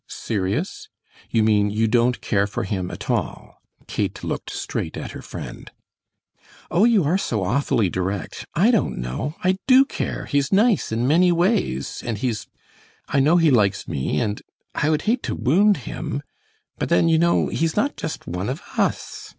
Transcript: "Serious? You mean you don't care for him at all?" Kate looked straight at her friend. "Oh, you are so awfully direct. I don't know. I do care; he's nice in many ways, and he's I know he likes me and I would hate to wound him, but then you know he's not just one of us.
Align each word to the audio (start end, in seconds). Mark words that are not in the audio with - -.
"Serious? 0.07 0.89
You 1.29 1.43
mean 1.43 1.69
you 1.69 1.87
don't 1.87 2.21
care 2.21 2.47
for 2.47 2.63
him 2.63 2.89
at 2.89 3.07
all?" 3.07 3.61
Kate 3.85 4.23
looked 4.23 4.49
straight 4.49 4.97
at 4.97 5.11
her 5.11 5.21
friend. 5.21 5.69
"Oh, 6.71 6.85
you 6.85 7.03
are 7.03 7.19
so 7.19 7.43
awfully 7.43 7.87
direct. 7.87 8.47
I 8.55 8.71
don't 8.71 8.97
know. 8.97 9.35
I 9.43 9.57
do 9.67 9.85
care; 9.85 10.25
he's 10.25 10.51
nice 10.51 10.91
in 10.91 11.07
many 11.07 11.31
ways, 11.31 12.01
and 12.03 12.17
he's 12.17 12.47
I 13.09 13.19
know 13.19 13.37
he 13.37 13.51
likes 13.51 13.87
me 13.87 14.19
and 14.19 14.41
I 14.73 14.89
would 14.89 15.03
hate 15.03 15.21
to 15.21 15.35
wound 15.35 15.77
him, 15.85 16.23
but 16.79 16.89
then 16.89 17.07
you 17.07 17.19
know 17.19 17.49
he's 17.49 17.75
not 17.75 17.95
just 17.95 18.25
one 18.25 18.49
of 18.49 18.59
us. 18.79 19.29